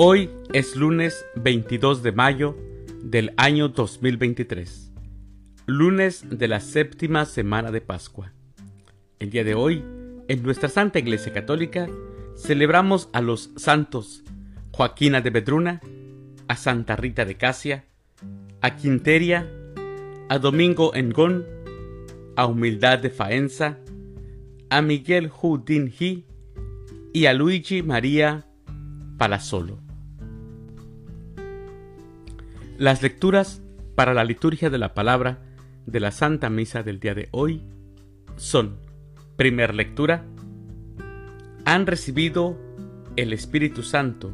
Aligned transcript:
Hoy 0.00 0.30
es 0.52 0.76
lunes 0.76 1.26
22 1.34 2.04
de 2.04 2.12
mayo 2.12 2.56
del 3.02 3.34
año 3.36 3.66
2023, 3.66 4.92
lunes 5.66 6.24
de 6.30 6.46
la 6.46 6.60
séptima 6.60 7.24
semana 7.24 7.72
de 7.72 7.80
Pascua. 7.80 8.32
El 9.18 9.30
día 9.30 9.42
de 9.42 9.56
hoy, 9.56 9.84
en 10.28 10.44
nuestra 10.44 10.68
Santa 10.68 11.00
Iglesia 11.00 11.32
Católica, 11.32 11.88
celebramos 12.36 13.08
a 13.12 13.20
los 13.20 13.50
santos 13.56 14.22
Joaquina 14.70 15.20
de 15.20 15.30
Bedruna, 15.30 15.80
a 16.46 16.54
Santa 16.54 16.94
Rita 16.94 17.24
de 17.24 17.36
Casia, 17.36 17.84
a 18.60 18.76
Quinteria, 18.76 19.50
a 20.28 20.38
Domingo 20.38 20.94
Engón, 20.94 21.44
a 22.36 22.46
Humildad 22.46 23.00
de 23.00 23.10
Faenza, 23.10 23.80
a 24.70 24.80
Miguel 24.80 25.28
Judin 25.28 25.92
y 27.12 27.26
a 27.26 27.34
Luigi 27.34 27.82
María 27.82 28.46
Palazzolo. 29.16 29.87
Las 32.78 33.02
lecturas 33.02 33.60
para 33.96 34.14
la 34.14 34.22
liturgia 34.22 34.70
de 34.70 34.78
la 34.78 34.94
palabra 34.94 35.42
de 35.86 35.98
la 35.98 36.12
Santa 36.12 36.48
Misa 36.48 36.84
del 36.84 37.00
día 37.00 37.12
de 37.12 37.28
hoy 37.32 37.64
son, 38.36 38.78
primer 39.34 39.74
lectura, 39.74 40.24
han 41.64 41.88
recibido 41.88 42.56
el 43.16 43.32
Espíritu 43.32 43.82
Santo 43.82 44.30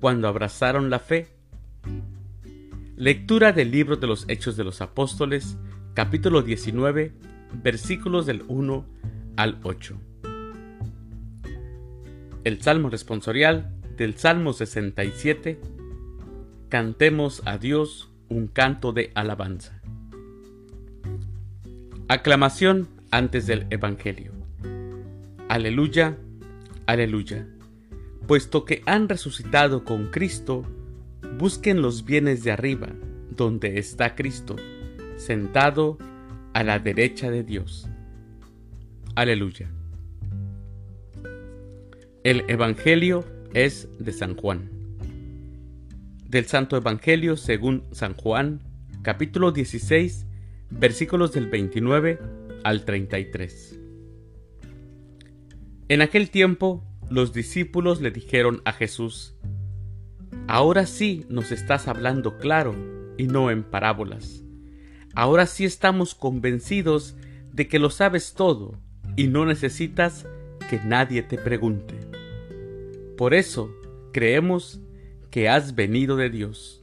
cuando 0.00 0.26
abrazaron 0.26 0.90
la 0.90 0.98
fe. 0.98 1.28
Lectura 2.96 3.52
del 3.52 3.70
libro 3.70 3.94
de 3.94 4.08
los 4.08 4.24
Hechos 4.28 4.56
de 4.56 4.64
los 4.64 4.80
Apóstoles, 4.80 5.56
capítulo 5.94 6.42
19, 6.42 7.12
versículos 7.62 8.26
del 8.26 8.42
1 8.48 8.86
al 9.36 9.60
8. 9.62 10.00
El 12.42 12.60
Salmo 12.60 12.90
responsorial 12.90 13.72
del 13.96 14.18
Salmo 14.18 14.52
67 14.52 15.60
cantemos 16.72 17.42
a 17.44 17.58
Dios 17.58 18.10
un 18.30 18.46
canto 18.46 18.94
de 18.94 19.12
alabanza. 19.14 19.82
Aclamación 22.08 22.88
antes 23.10 23.46
del 23.46 23.66
Evangelio. 23.68 24.32
Aleluya, 25.50 26.16
aleluya. 26.86 27.46
Puesto 28.26 28.64
que 28.64 28.82
han 28.86 29.10
resucitado 29.10 29.84
con 29.84 30.06
Cristo, 30.06 30.64
busquen 31.38 31.82
los 31.82 32.06
bienes 32.06 32.42
de 32.42 32.52
arriba, 32.52 32.88
donde 33.36 33.78
está 33.78 34.14
Cristo, 34.14 34.56
sentado 35.16 35.98
a 36.54 36.62
la 36.62 36.78
derecha 36.78 37.30
de 37.30 37.42
Dios. 37.42 37.86
Aleluya. 39.14 39.68
El 42.24 42.46
Evangelio 42.48 43.26
es 43.52 43.90
de 43.98 44.14
San 44.14 44.36
Juan 44.36 44.71
del 46.32 46.46
Santo 46.46 46.78
Evangelio 46.78 47.36
según 47.36 47.84
San 47.92 48.14
Juan, 48.14 48.62
capítulo 49.02 49.52
16, 49.52 50.24
versículos 50.70 51.32
del 51.32 51.46
29 51.46 52.18
al 52.64 52.86
33. 52.86 53.78
En 55.88 56.00
aquel 56.00 56.30
tiempo, 56.30 56.82
los 57.10 57.34
discípulos 57.34 58.00
le 58.00 58.10
dijeron 58.10 58.62
a 58.64 58.72
Jesús, 58.72 59.36
Ahora 60.48 60.86
sí 60.86 61.26
nos 61.28 61.52
estás 61.52 61.86
hablando 61.86 62.38
claro 62.38 62.74
y 63.18 63.26
no 63.26 63.50
en 63.50 63.62
parábolas. 63.62 64.42
Ahora 65.14 65.44
sí 65.44 65.66
estamos 65.66 66.14
convencidos 66.14 67.14
de 67.52 67.68
que 67.68 67.78
lo 67.78 67.90
sabes 67.90 68.32
todo 68.32 68.80
y 69.16 69.26
no 69.26 69.44
necesitas 69.44 70.26
que 70.70 70.78
nadie 70.78 71.22
te 71.22 71.36
pregunte. 71.36 72.00
Por 73.18 73.34
eso 73.34 73.70
creemos 74.14 74.80
que 75.32 75.48
has 75.48 75.74
venido 75.74 76.16
de 76.16 76.28
Dios. 76.28 76.82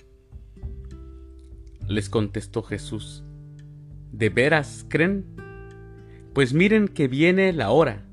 Les 1.87 2.09
contestó 2.09 2.63
Jesús, 2.63 3.23
¿de 4.11 4.29
veras 4.29 4.87
creen? 4.89 5.23
Pues 6.33 6.51
miren 6.53 6.87
que 6.87 7.07
viene 7.07 7.53
la 7.53 7.69
hora, 7.69 8.07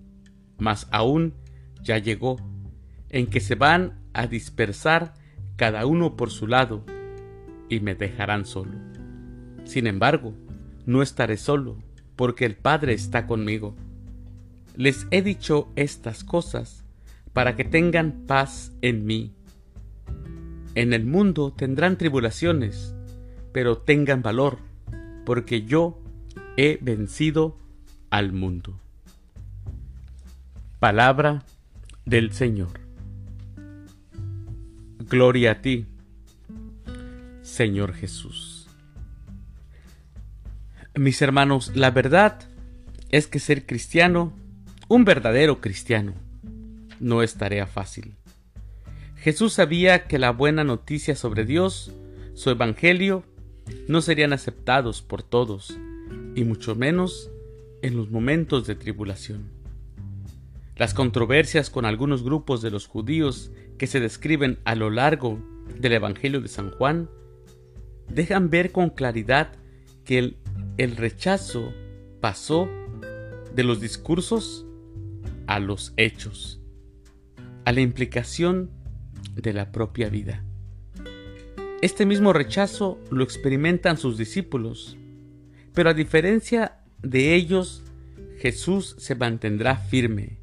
mas 0.58 0.88
aún 0.91 1.32
ya 1.82 1.96
llegó, 1.96 2.36
en 3.08 3.28
que 3.28 3.41
se 3.41 3.54
van 3.54 3.98
a 4.12 4.26
dispersar 4.26 5.14
cada 5.56 5.86
uno 5.86 6.16
por 6.16 6.30
su 6.30 6.46
lado, 6.46 6.84
y 7.70 7.80
me 7.80 7.94
dejarán 7.94 8.44
solo. 8.44 8.78
Sin 9.64 9.86
embargo, 9.86 10.34
no 10.84 11.00
estaré 11.00 11.38
solo, 11.38 11.78
porque 12.14 12.44
el 12.44 12.56
Padre 12.56 12.92
está 12.92 13.26
conmigo. 13.26 13.75
Les 14.76 15.06
he 15.10 15.22
dicho 15.22 15.72
estas 15.76 16.25
cosas 16.25 16.84
para 17.32 17.56
que 17.56 17.64
tengan 17.64 18.26
paz 18.26 18.72
en 18.82 19.06
mí. 19.06 19.32
En 20.76 20.92
el 20.92 21.06
mundo 21.06 21.54
tendrán 21.54 21.97
tribulaciones, 21.97 22.94
pero 23.53 23.78
tengan 23.78 24.20
valor, 24.20 24.59
porque 25.25 25.62
yo 25.62 25.98
he 26.59 26.78
vencido 26.82 27.56
al 28.10 28.34
mundo. 28.34 28.78
Palabra 30.78 31.44
del 32.04 32.34
Señor. 32.34 32.78
Gloria 35.09 35.53
a 35.53 35.62
ti, 35.62 35.87
Señor 37.41 37.94
Jesús. 37.94 38.69
Mis 40.94 41.22
hermanos, 41.22 41.75
la 41.75 41.91
verdad 41.91 42.38
es 43.08 43.26
que 43.28 43.38
ser 43.38 43.64
cristiano, 43.64 44.34
un 44.88 45.06
verdadero 45.06 45.62
cristiano, 45.62 46.12
no 47.00 47.22
es 47.22 47.37
tarea 47.37 47.66
fácil. 47.66 48.14
Jesús 49.26 49.54
sabía 49.54 50.06
que 50.06 50.20
la 50.20 50.31
buena 50.31 50.62
noticia 50.62 51.16
sobre 51.16 51.44
Dios, 51.44 51.91
su 52.34 52.50
Evangelio, 52.50 53.25
no 53.88 54.00
serían 54.00 54.32
aceptados 54.32 55.03
por 55.03 55.25
todos, 55.25 55.76
y 56.37 56.44
mucho 56.44 56.76
menos 56.76 57.32
en 57.82 57.97
los 57.97 58.09
momentos 58.09 58.69
de 58.69 58.76
tribulación. 58.76 59.50
Las 60.76 60.94
controversias 60.94 61.70
con 61.70 61.87
algunos 61.87 62.22
grupos 62.22 62.62
de 62.62 62.70
los 62.70 62.87
judíos 62.87 63.50
que 63.78 63.88
se 63.88 63.98
describen 63.98 64.60
a 64.62 64.76
lo 64.76 64.91
largo 64.91 65.41
del 65.76 65.94
Evangelio 65.94 66.41
de 66.41 66.47
San 66.47 66.70
Juan 66.70 67.10
dejan 68.08 68.48
ver 68.48 68.70
con 68.70 68.91
claridad 68.91 69.54
que 70.04 70.19
el, 70.19 70.37
el 70.78 70.97
rechazo 70.97 71.75
pasó 72.20 72.69
de 73.53 73.64
los 73.64 73.81
discursos 73.81 74.64
a 75.48 75.58
los 75.58 75.94
hechos, 75.97 76.60
a 77.64 77.72
la 77.72 77.81
implicación 77.81 78.70
de 79.36 79.52
la 79.52 79.70
propia 79.70 80.08
vida. 80.08 80.42
Este 81.82 82.06
mismo 82.06 82.32
rechazo 82.32 82.98
lo 83.10 83.22
experimentan 83.22 83.98
sus 83.98 84.16
discípulos, 84.19 84.97
pero 85.74 85.91
a 85.91 85.94
diferencia 85.94 86.78
de 87.02 87.34
ellos, 87.34 87.84
Jesús 88.38 88.96
se 88.98 89.14
mantendrá 89.14 89.76
firme. 89.76 90.38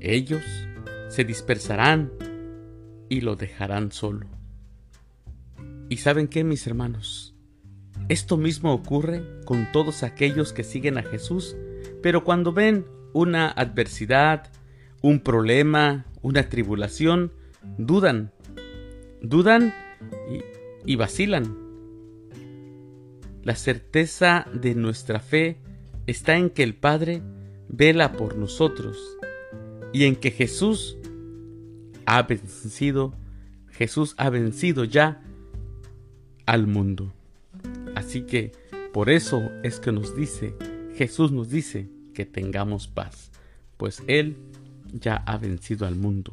Ellos 0.00 0.44
se 1.08 1.24
dispersarán 1.24 2.12
y 3.08 3.22
lo 3.22 3.36
dejarán 3.36 3.90
solo. 3.90 4.26
¿Y 5.88 5.96
saben 5.98 6.28
qué, 6.28 6.44
mis 6.44 6.66
hermanos? 6.66 7.34
Esto 8.08 8.36
mismo 8.36 8.74
ocurre 8.74 9.22
con 9.46 9.70
todos 9.72 10.02
aquellos 10.02 10.52
que 10.52 10.62
siguen 10.62 10.98
a 10.98 11.02
Jesús, 11.02 11.56
pero 12.02 12.22
cuando 12.22 12.52
ven 12.52 12.84
una 13.14 13.48
adversidad, 13.48 14.50
un 15.00 15.20
problema, 15.20 16.06
una 16.20 16.48
tribulación, 16.48 17.32
dudan, 17.78 18.32
dudan 19.20 19.74
y, 20.84 20.96
vacilan. 20.96 21.56
La 23.42 23.56
certeza 23.56 24.46
de 24.52 24.74
nuestra 24.74 25.20
fe 25.20 25.58
está 26.06 26.36
en 26.36 26.50
que 26.50 26.62
el 26.62 26.74
Padre 26.74 27.22
vela 27.68 28.12
por 28.12 28.36
nosotros 28.36 28.98
y 29.92 30.04
en 30.04 30.16
que 30.16 30.30
Jesús 30.30 30.96
ha 32.06 32.22
vencido, 32.22 33.14
Jesús 33.70 34.14
ha 34.18 34.30
vencido 34.30 34.84
ya 34.84 35.22
al 36.46 36.66
mundo. 36.66 37.12
Así 37.94 38.22
que 38.22 38.52
por 38.92 39.10
eso 39.10 39.50
es 39.62 39.80
que 39.80 39.92
nos 39.92 40.16
dice, 40.16 40.54
Jesús 40.94 41.32
nos 41.32 41.50
dice 41.50 41.90
que 42.14 42.24
tengamos 42.24 42.88
paz, 42.88 43.30
pues 43.76 44.02
Él 44.06 44.36
ya 44.92 45.16
ha 45.16 45.36
vencido 45.36 45.86
al 45.86 45.96
mundo 45.96 46.32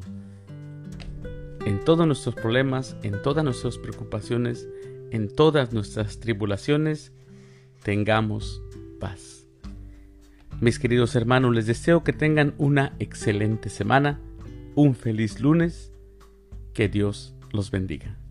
en 1.64 1.84
todos 1.84 2.06
nuestros 2.06 2.34
problemas, 2.34 2.96
en 3.02 3.22
todas 3.22 3.44
nuestras 3.44 3.78
preocupaciones, 3.78 4.68
en 5.10 5.28
todas 5.28 5.72
nuestras 5.72 6.18
tribulaciones, 6.18 7.12
tengamos 7.82 8.62
paz. 8.98 9.46
Mis 10.60 10.78
queridos 10.78 11.14
hermanos, 11.14 11.54
les 11.54 11.66
deseo 11.66 12.02
que 12.02 12.12
tengan 12.12 12.54
una 12.58 12.94
excelente 12.98 13.68
semana, 13.68 14.20
un 14.74 14.94
feliz 14.94 15.40
lunes, 15.40 15.92
que 16.72 16.88
Dios 16.88 17.34
los 17.52 17.70
bendiga. 17.70 18.21